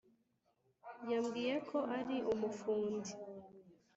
Yambwiye 1.11 1.55
ko 1.69 1.77
ari 1.97 2.17
umufundi 2.33 3.11